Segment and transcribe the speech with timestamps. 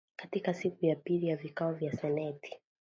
[0.15, 2.59] Katika siku ya pili ya vikao vya seneti